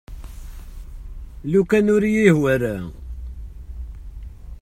[1.51, 2.75] Lukan ur iyi-yehwi ara.